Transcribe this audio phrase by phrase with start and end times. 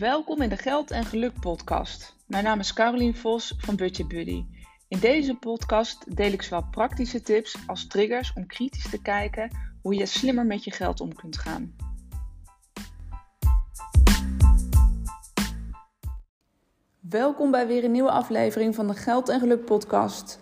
[0.00, 2.16] Welkom in de Geld en Geluk podcast.
[2.26, 4.44] Mijn naam is Carolien Vos van Budget Buddy.
[4.88, 9.50] In deze podcast deel ik zowel praktische tips als triggers om kritisch te kijken
[9.82, 11.74] hoe je slimmer met je geld om kunt gaan.
[17.00, 20.40] Welkom bij weer een nieuwe aflevering van de Geld en Geluk podcast.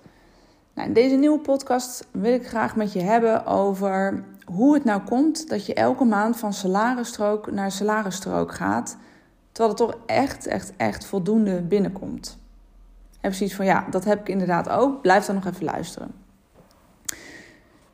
[0.75, 5.03] Nou, in deze nieuwe podcast wil ik graag met je hebben over hoe het nou
[5.03, 8.97] komt dat je elke maand van salarisstrook naar salarisstrook gaat,
[9.59, 12.39] terwijl het toch echt, echt, echt voldoende binnenkomt.
[13.21, 15.03] En precies van ja, dat heb ik inderdaad ook.
[15.03, 16.11] Blijf dan nog even luisteren.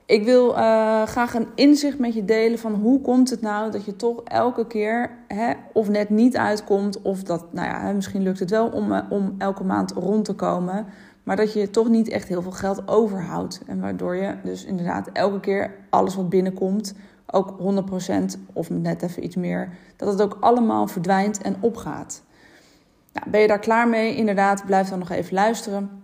[0.06, 0.56] Ik wil uh,
[1.02, 4.66] graag een inzicht met je delen van hoe komt het nou dat je toch elke
[4.66, 8.92] keer hè, of net niet uitkomt, of dat, nou ja, misschien lukt het wel om,
[8.92, 10.86] uh, om elke maand rond te komen,
[11.22, 13.60] maar dat je toch niet echt heel veel geld overhoudt.
[13.66, 16.94] En waardoor je dus inderdaad elke keer alles wat binnenkomt,
[17.26, 17.56] ook
[18.36, 22.22] 100% of net even iets meer, dat het ook allemaal verdwijnt en opgaat.
[23.12, 24.16] Nou, ben je daar klaar mee?
[24.16, 26.02] Inderdaad, blijf dan nog even luisteren.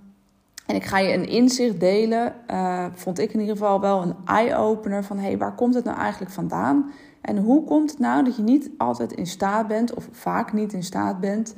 [0.67, 4.15] En ik ga je een inzicht delen, uh, vond ik in ieder geval wel een
[4.25, 6.91] eye-opener van hey, waar komt het nou eigenlijk vandaan?
[7.21, 10.73] En hoe komt het nou dat je niet altijd in staat bent, of vaak niet
[10.73, 11.55] in staat bent,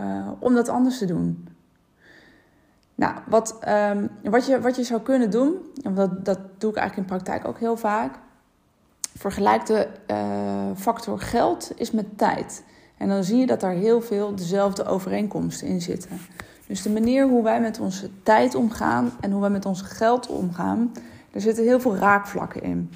[0.00, 1.48] uh, om dat anders te doen?
[2.94, 6.76] Nou, wat, um, wat, je, wat je zou kunnen doen, en dat, dat doe ik
[6.76, 8.18] eigenlijk in praktijk ook heel vaak.
[9.16, 10.16] Vergelijk de uh,
[10.76, 12.64] factor geld is met tijd.
[12.96, 16.10] En dan zie je dat daar heel veel dezelfde overeenkomsten in zitten.
[16.66, 20.26] Dus de manier hoe wij met onze tijd omgaan en hoe wij met ons geld
[20.26, 20.92] omgaan,
[21.32, 22.90] er zitten heel veel raakvlakken in.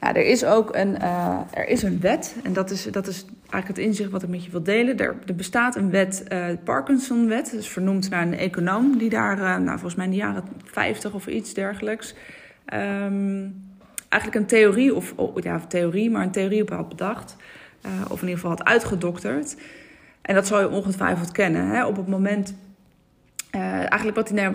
[0.00, 3.24] Nou, er is ook een, uh, er is een wet, en dat is, dat is
[3.40, 4.98] eigenlijk het inzicht wat ik met je wil delen.
[4.98, 9.70] Er, er bestaat een wet, de Parkinson-wet, dus vernoemd naar een econoom die daar, nou,
[9.70, 12.14] volgens mij in de jaren 50 of iets dergelijks,
[12.74, 13.65] um,
[14.08, 17.36] eigenlijk een theorie, of oh, ja, theorie, maar een theorie op had bedacht,
[17.84, 19.56] of in ieder geval had uitgedokterd.
[20.22, 21.66] En dat zou je ongetwijfeld kennen.
[21.66, 21.86] Hè?
[21.86, 22.56] Op het moment,
[23.50, 24.50] eigenlijk wat die,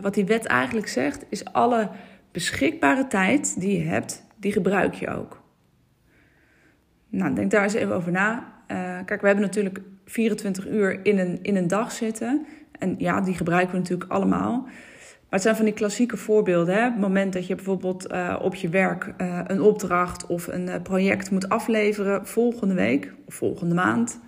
[0.00, 1.88] wat die wet eigenlijk zegt, is alle
[2.32, 5.40] beschikbare tijd die je hebt, die gebruik je ook.
[7.08, 8.52] Nou, denk daar eens even over na.
[9.04, 12.46] Kijk, we hebben natuurlijk 24 uur in een, in een dag zitten.
[12.78, 14.68] En ja, die gebruiken we natuurlijk allemaal.
[15.28, 16.74] Maar het zijn van die klassieke voorbeelden.
[16.74, 16.80] Hè?
[16.80, 21.30] Het moment dat je bijvoorbeeld uh, op je werk uh, een opdracht of een project
[21.30, 24.20] moet afleveren volgende week of volgende maand.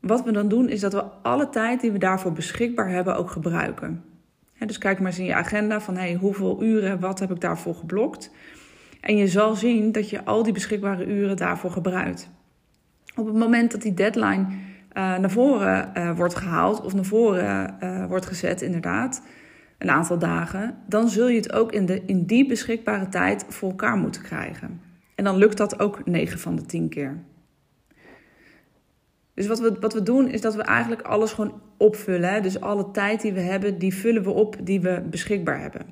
[0.00, 3.30] Wat we dan doen is dat we alle tijd die we daarvoor beschikbaar hebben ook
[3.30, 4.04] gebruiken.
[4.52, 7.40] Hè, dus kijk maar eens in je agenda van hey, hoeveel uren, wat heb ik
[7.40, 8.30] daarvoor geblokt.
[9.00, 12.30] En je zal zien dat je al die beschikbare uren daarvoor gebruikt.
[13.16, 14.46] Op het moment dat die deadline
[14.92, 17.76] naar voren wordt gehaald of naar voren
[18.08, 19.22] wordt gezet, inderdaad,
[19.78, 23.68] een aantal dagen, dan zul je het ook in, de, in die beschikbare tijd voor
[23.68, 24.80] elkaar moeten krijgen.
[25.14, 27.22] En dan lukt dat ook 9 van de 10 keer.
[29.34, 32.32] Dus wat we, wat we doen is dat we eigenlijk alles gewoon opvullen.
[32.32, 32.40] Hè?
[32.40, 35.82] Dus alle tijd die we hebben, die vullen we op die we beschikbaar hebben.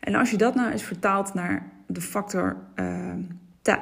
[0.00, 3.12] En als je dat nou eens vertaalt naar de factor uh,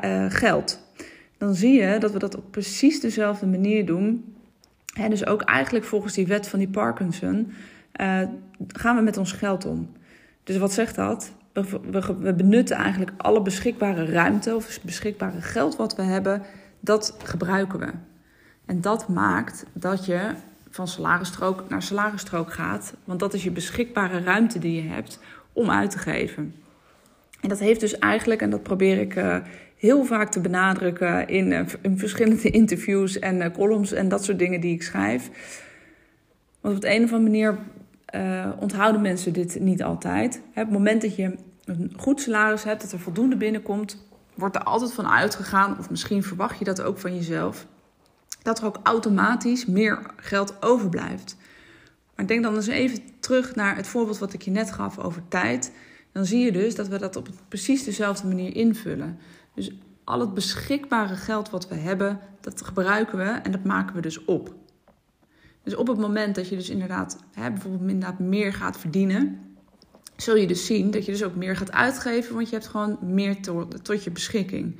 [0.05, 0.93] uh, geld,
[1.39, 4.35] dan zie je dat we dat op precies dezelfde manier doen.
[4.95, 7.53] En dus ook eigenlijk volgens die wet van die Parkinson
[8.00, 8.21] uh,
[8.69, 9.93] gaan we met ons geld om.
[10.44, 11.32] Dus wat zegt dat?
[11.53, 16.43] We, benutten eigenlijk alle beschikbare ruimte of beschikbare geld wat we hebben,
[16.81, 17.93] dat gebruiken we.
[18.66, 20.31] En dat maakt dat je
[20.71, 25.21] van salarisstrook naar salarisstrook gaat, want dat is je beschikbare ruimte die je hebt
[25.53, 26.55] om uit te geven.
[27.41, 29.37] En dat heeft dus eigenlijk, en dat probeer ik uh,
[29.76, 34.75] heel vaak te benadrukken in, in verschillende interviews en columns en dat soort dingen die
[34.75, 35.31] ik schrijf.
[36.61, 37.59] Want op de een of andere manier
[38.58, 40.41] onthouden mensen dit niet altijd.
[40.52, 44.92] Het moment dat je een goed salaris hebt, dat er voldoende binnenkomt, wordt er altijd
[44.92, 47.66] van uitgegaan, of misschien verwacht je dat ook van jezelf,
[48.42, 51.36] dat er ook automatisch meer geld overblijft.
[52.16, 55.22] Maar denk dan eens even terug naar het voorbeeld wat ik je net gaf over
[55.28, 55.72] tijd.
[56.12, 59.19] Dan zie je dus dat we dat op precies dezelfde manier invullen.
[59.55, 64.00] Dus al het beschikbare geld wat we hebben, dat gebruiken we en dat maken we
[64.00, 64.55] dus op.
[65.64, 69.40] Dus op het moment dat je dus inderdaad hè, bijvoorbeeld inderdaad meer gaat verdienen,
[70.16, 72.99] zul je dus zien dat je dus ook meer gaat uitgeven, want je hebt gewoon
[73.00, 73.43] meer
[73.82, 74.76] tot, je beschikking.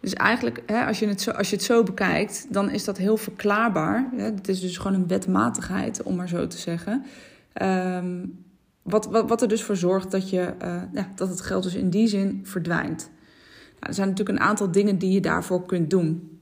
[0.00, 2.96] Dus eigenlijk, hè, als, je het zo, als je het zo bekijkt, dan is dat
[2.96, 4.08] heel verklaarbaar.
[4.16, 4.24] Hè?
[4.24, 7.04] Het is dus gewoon een wetmatigheid, om maar zo te zeggen.
[7.62, 8.44] Um,
[8.82, 10.54] wat, wat, wat er dus voor zorgt dat, je,
[10.92, 13.10] ja, dat het geld dus in die zin verdwijnt.
[13.70, 16.38] Nou, er zijn natuurlijk een aantal dingen die je daarvoor kunt doen.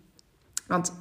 [0.67, 0.93] Want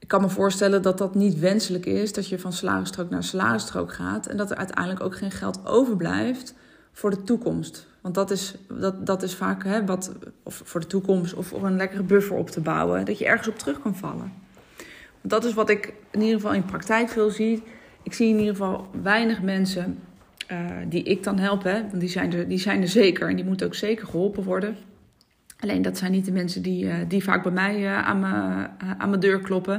[0.00, 3.92] ik kan me voorstellen dat dat niet wenselijk is, dat je van salarisstrook naar salarisstrook
[3.92, 6.54] gaat en dat er uiteindelijk ook geen geld overblijft
[6.92, 7.86] voor de toekomst.
[8.00, 10.12] Want dat is, dat, dat is vaak hè, wat,
[10.42, 13.48] of voor de toekomst of voor een lekkere buffer op te bouwen, dat je ergens
[13.48, 14.32] op terug kan vallen.
[15.20, 17.62] Dat is wat ik in ieder geval in praktijk veel zie.
[18.02, 19.98] Ik zie in ieder geval weinig mensen
[20.52, 20.58] uh,
[20.88, 23.44] die ik dan help, hè, want die zijn, er, die zijn er zeker en die
[23.44, 24.76] moeten ook zeker geholpen worden.
[25.60, 28.70] Alleen dat zijn niet de mensen die, uh, die vaak bij mij uh, aan, mijn,
[28.98, 29.74] aan mijn deur kloppen.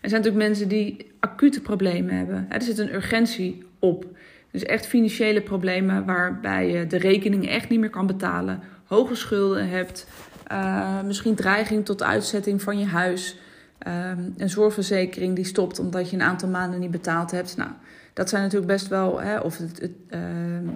[0.00, 2.46] Er zijn natuurlijk mensen die acute problemen hebben.
[2.48, 4.06] Er zit een urgentie op.
[4.50, 8.60] Dus echt financiële problemen waarbij je de rekening echt niet meer kan betalen.
[8.84, 10.06] Hoge schulden hebt.
[11.04, 13.38] misschien dreiging tot uitzetting van je huis.
[13.86, 17.56] Um, een zorgverzekering die stopt omdat je een aantal maanden niet betaald hebt.
[17.56, 17.70] Nou,
[18.12, 20.20] dat zijn natuurlijk best wel, hè, of het, het uh,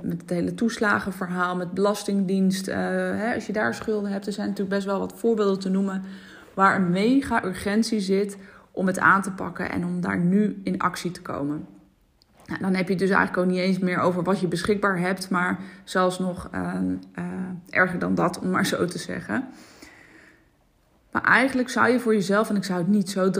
[0.03, 4.49] met het hele toeslagenverhaal, met belastingdienst, uh, hè, als je daar schulden hebt, er zijn
[4.49, 6.03] natuurlijk best wel wat voorbeelden te noemen
[6.55, 8.37] waar een mega urgentie zit
[8.71, 11.67] om het aan te pakken en om daar nu in actie te komen.
[12.47, 14.99] Nou, dan heb je het dus eigenlijk ook niet eens meer over wat je beschikbaar
[14.99, 16.75] hebt, maar zelfs nog uh,
[17.71, 19.49] erger dan dat, om maar zo te zeggen.
[21.11, 23.31] Maar eigenlijk zou je voor jezelf, en ik zou het niet zo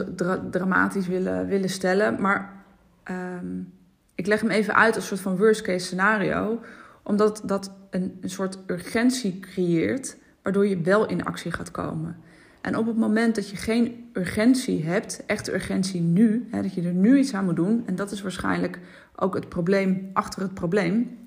[0.51, 2.65] dramatisch willen, willen stellen, maar
[3.11, 3.73] um,
[4.15, 6.61] ik leg hem even uit als een soort van worst case scenario,
[7.03, 12.17] omdat dat een, een soort urgentie creëert, waardoor je wel in actie gaat komen.
[12.61, 16.83] En op het moment dat je geen urgentie hebt, echte urgentie nu, hè, dat je
[16.83, 18.79] er nu iets aan moet doen, en dat is waarschijnlijk
[19.17, 21.19] ook het probleem achter het probleem,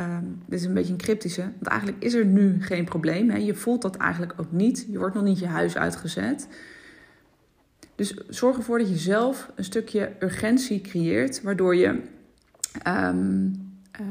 [0.00, 3.30] Um, dit is een beetje een cryptische, want eigenlijk is er nu geen probleem.
[3.30, 3.36] Hè?
[3.36, 4.86] Je voelt dat eigenlijk ook niet.
[4.90, 6.48] Je wordt nog niet je huis uitgezet.
[7.94, 12.02] Dus zorg ervoor dat je zelf een stukje urgentie creëert, waardoor je
[12.86, 13.52] um,
[14.00, 14.06] uh,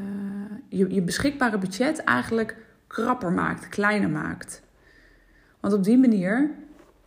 [0.69, 2.55] je, je beschikbare budget eigenlijk
[2.87, 4.61] krapper maakt, kleiner maakt.
[5.59, 6.51] Want op die manier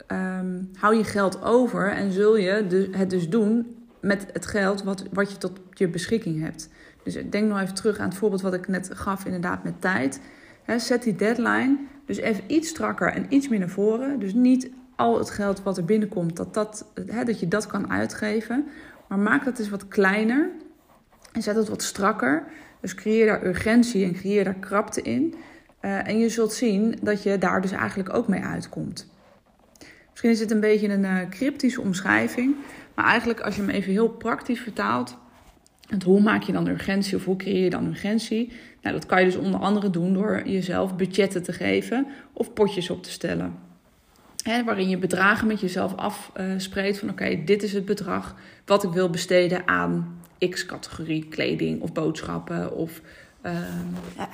[0.07, 5.05] um, hou je geld over en zul je het dus doen met het geld wat,
[5.13, 6.69] wat je tot je beschikking hebt.
[7.05, 10.21] Dus denk nog even terug aan het voorbeeld wat ik net gaf, inderdaad met tijd.
[10.77, 11.77] zet die deadline
[12.07, 14.19] dus even iets strakker en iets meer naar voren.
[14.19, 16.93] Dus niet al het geld wat er binnenkomt, dat, dat,
[17.25, 18.69] dat je dat kan uitgeven.
[19.09, 20.51] Maar maak dat eens wat kleiner
[21.33, 22.45] en zet het wat strakker.
[22.81, 25.35] Dus creëer daar urgentie en creëer daar krapte in.
[25.81, 29.11] Uh, en je zult zien dat je daar dus eigenlijk ook mee uitkomt.
[30.11, 32.57] Misschien is dit een beetje een uh, cryptische omschrijving.
[32.95, 35.17] Maar eigenlijk als je hem even heel praktisch vertaalt,
[36.05, 38.53] hoe maak je dan urgentie of hoe creëer je dan urgentie?
[38.83, 42.91] Nou, dat kan je dus onder andere doen door jezelf budgetten te geven of potjes
[42.91, 43.55] op te stellen.
[44.65, 49.11] Waarin je bedragen met jezelf afspreekt van oké, dit is het bedrag wat ik wil
[49.11, 50.21] besteden aan
[50.51, 53.01] X-categorie kleding of boodschappen of
[53.47, 53.53] uh,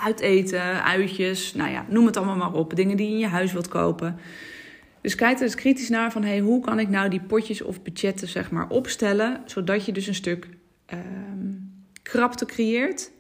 [0.05, 2.76] uiteten, uitjes, nou ja, noem het allemaal maar op.
[2.76, 4.17] Dingen die je in je huis wilt kopen.
[5.00, 7.82] Dus kijk er eens kritisch naar van hey, hoe kan ik nou die potjes of
[7.82, 10.49] budgetten zeg maar opstellen, zodat je dus een stuk
[10.93, 13.11] um, krapte creëert.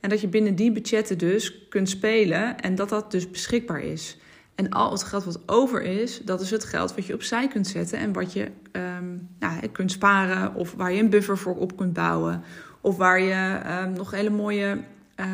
[0.00, 4.16] En dat je binnen die budgetten dus kunt spelen en dat dat dus beschikbaar is.
[4.54, 7.66] En al het geld wat over is, dat is het geld wat je opzij kunt
[7.66, 11.76] zetten en wat je um, nou, kunt sparen of waar je een buffer voor op
[11.76, 12.42] kunt bouwen.
[12.80, 14.78] Of waar je um, nog hele mooie,
[15.16, 15.26] uh,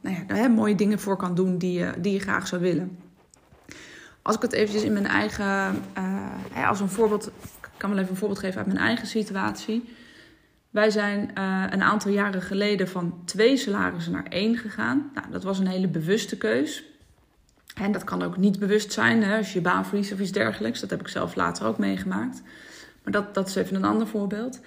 [0.00, 2.98] nou ja, hè, mooie dingen voor kan doen die je, die je graag zou willen.
[4.22, 8.10] Als ik het eventjes in mijn eigen, uh, als een voorbeeld, ik kan wel even
[8.10, 9.84] een voorbeeld geven uit mijn eigen situatie.
[10.74, 15.10] Wij zijn uh, een aantal jaren geleden van twee salarissen naar één gegaan.
[15.14, 16.84] Nou, dat was een hele bewuste keus.
[17.74, 20.32] En dat kan ook niet bewust zijn hè, als je je baan verliest of iets
[20.32, 20.80] dergelijks.
[20.80, 22.42] Dat heb ik zelf later ook meegemaakt.
[23.02, 24.60] Maar dat, dat is even een ander voorbeeld.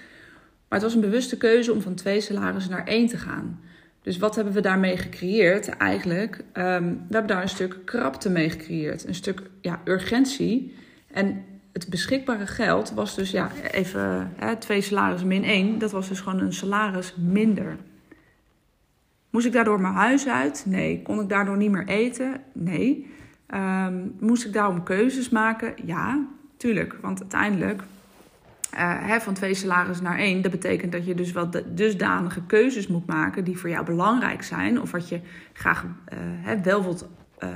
[0.67, 3.59] Maar het was een bewuste keuze om van twee salarissen naar één te gaan.
[4.01, 5.69] Dus wat hebben we daarmee gecreëerd?
[5.69, 9.07] Eigenlijk, um, we hebben daar een stuk krapte mee gecreëerd.
[9.07, 10.75] Een stuk ja, urgentie.
[11.11, 11.45] En
[11.84, 15.79] het beschikbare geld was dus, ja, even hè, twee salarissen min één.
[15.79, 17.77] Dat was dus gewoon een salaris minder.
[19.29, 20.63] Moest ik daardoor mijn huis uit?
[20.65, 21.01] Nee.
[21.01, 22.41] Kon ik daardoor niet meer eten?
[22.53, 23.12] Nee.
[23.55, 25.74] Um, moest ik daarom keuzes maken?
[25.86, 26.25] Ja,
[26.57, 26.98] tuurlijk.
[27.01, 31.50] Want uiteindelijk, uh, hè, van twee salarissen naar één, dat betekent dat je dus wel
[31.65, 34.81] dusdanige keuzes moet maken die voor jou belangrijk zijn.
[34.81, 35.19] Of wat je
[35.53, 37.07] graag uh, hè, wel wilt
[37.44, 37.50] uh,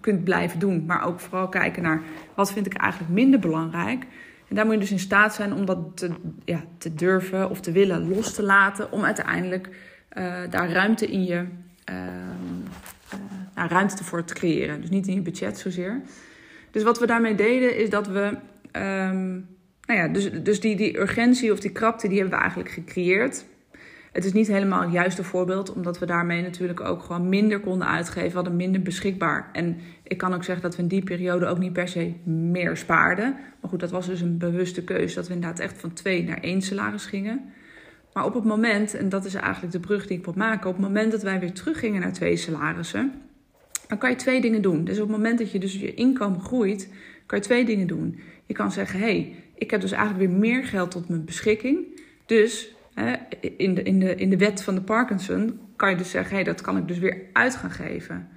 [0.00, 0.84] kunt blijven doen.
[0.86, 2.02] Maar ook vooral kijken naar
[2.34, 4.06] wat vind ik eigenlijk minder belangrijk.
[4.48, 6.10] En daar moet je dus in staat zijn om dat te,
[6.44, 8.92] ja, te durven of te willen los te laten.
[8.92, 9.68] Om uiteindelijk
[10.18, 11.44] uh, daar ruimte in je.
[11.90, 11.96] Uh,
[13.54, 14.80] nou, ruimte voor te creëren.
[14.80, 16.00] Dus niet in je budget zozeer.
[16.70, 18.36] Dus wat we daarmee deden is dat we.
[18.72, 19.46] Um,
[19.86, 23.44] nou ja, dus, dus die, die urgentie of die krapte, die hebben we eigenlijk gecreëerd.
[24.14, 27.88] Het is niet helemaal het juiste voorbeeld, omdat we daarmee natuurlijk ook gewoon minder konden
[27.88, 28.34] uitgeven.
[28.34, 29.50] Hadden minder beschikbaar.
[29.52, 32.76] En ik kan ook zeggen dat we in die periode ook niet per se meer
[32.76, 33.36] spaarden.
[33.60, 36.40] Maar goed, dat was dus een bewuste keuze dat we inderdaad echt van twee naar
[36.40, 37.52] één salaris gingen.
[38.12, 40.76] Maar op het moment, en dat is eigenlijk de brug die ik wil maken, op
[40.76, 43.12] het moment dat wij weer teruggingen naar twee salarissen,
[43.88, 44.84] dan kan je twee dingen doen.
[44.84, 46.92] Dus op het moment dat je dus je inkomen groeit,
[47.26, 48.20] kan je twee dingen doen.
[48.46, 51.78] Je kan zeggen, hé, hey, ik heb dus eigenlijk weer meer geld tot mijn beschikking.
[52.26, 52.74] Dus
[53.56, 56.44] in, de, in, de, in de wet van de Parkinson kan je dus zeggen, hey,
[56.44, 58.28] dat kan ik dus weer uit gaan geven.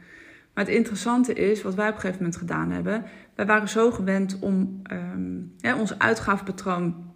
[0.54, 3.04] Maar het interessante is, wat wij op een gegeven moment gedaan hebben,
[3.36, 7.14] wij waren zo gewend om um, ons uitgavenpatroon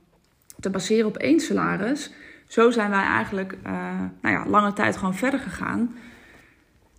[0.60, 2.14] te baseren op één salaris.
[2.48, 3.72] Zo zijn wij eigenlijk uh,
[4.22, 5.96] nou ja, lange tijd gewoon verder gegaan.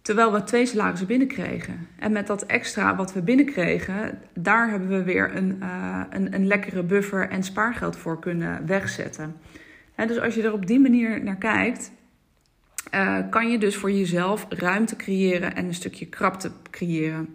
[0.03, 1.89] Terwijl we twee salarissen binnenkregen.
[1.99, 6.47] En met dat extra wat we binnenkregen, daar hebben we weer een, uh, een, een
[6.47, 9.37] lekkere buffer en spaargeld voor kunnen wegzetten.
[10.07, 11.93] Dus als je er op die manier naar kijkt,
[12.95, 17.29] uh, kan je dus voor jezelf ruimte creëren en een stukje krapte creëren.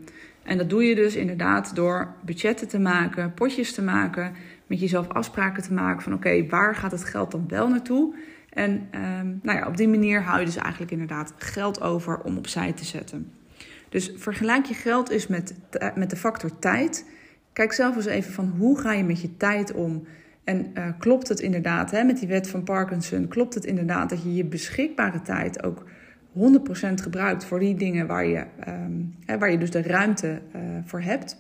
[0.43, 4.33] En dat doe je dus inderdaad door budgetten te maken, potjes te maken,
[4.67, 8.15] met jezelf afspraken te maken van oké, waar gaat het geld dan wel naartoe?
[8.50, 12.38] En um, nou ja, op die manier hou je dus eigenlijk inderdaad geld over om
[12.38, 13.31] opzij te zetten.
[13.89, 15.55] Dus vergelijk je geld eens met,
[15.95, 17.05] met de factor tijd.
[17.53, 20.07] Kijk zelf eens even van hoe ga je met je tijd om?
[20.48, 24.24] En uh, klopt het inderdaad, hè, met die wet van Parkinson, klopt het inderdaad dat
[24.24, 25.86] je je beschikbare tijd ook
[26.34, 30.62] 100% gebruikt voor die dingen waar je, um, hè, waar je dus de ruimte uh,
[30.86, 31.38] voor hebt?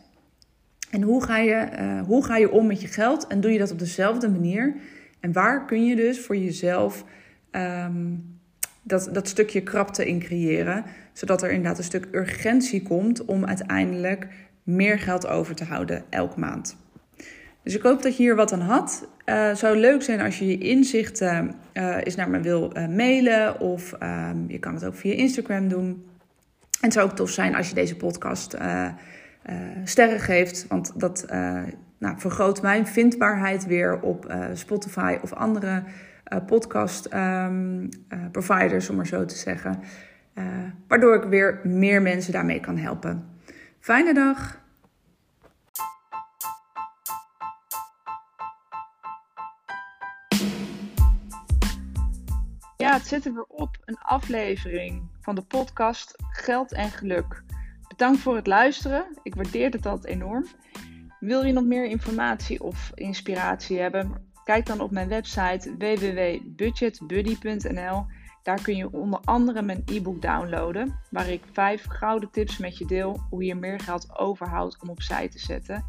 [0.91, 3.27] En hoe ga, je, uh, hoe ga je om met je geld?
[3.27, 4.75] En doe je dat op dezelfde manier?
[5.19, 7.05] En waar kun je dus voor jezelf
[7.51, 8.39] um,
[8.83, 10.83] dat, dat stukje krapte in creëren,
[11.13, 14.27] zodat er inderdaad een stuk urgentie komt om uiteindelijk
[14.63, 16.77] meer geld over te houden elke maand.
[17.67, 19.07] Dus ik hoop dat je hier wat aan had.
[19.25, 23.59] Uh, zou leuk zijn als je je inzichten uh, eens naar me wil uh, mailen
[23.59, 25.85] of um, je kan het ook via Instagram doen.
[25.85, 28.57] En het zou ook tof zijn als je deze podcast
[29.83, 31.25] sterren geeft, want dat
[31.97, 35.83] nou, vergroot mijn vindbaarheid weer op Spotify of andere
[36.45, 37.89] podcast um,
[38.31, 39.79] providers, om maar zo te zeggen.
[40.87, 43.25] waardoor ik weer meer mensen daarmee kan helpen.
[43.79, 44.65] Fijne dag!
[53.05, 53.77] Zit er weer op.
[53.85, 57.43] Een aflevering van de podcast Geld en Geluk.
[57.87, 59.05] Bedankt voor het luisteren.
[59.23, 60.45] Ik waardeer het altijd enorm.
[61.19, 64.31] Wil je nog meer informatie of inspiratie hebben?
[64.43, 68.05] Kijk dan op mijn website www.budgetbuddy.nl.
[68.43, 72.85] Daar kun je onder andere mijn e-book downloaden, waar ik vijf gouden tips met je
[72.85, 75.85] deel hoe je meer geld overhoudt om opzij te zetten.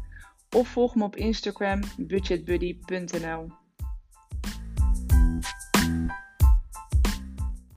[0.55, 3.51] Of volg me op Instagram budgetbuddy.nl.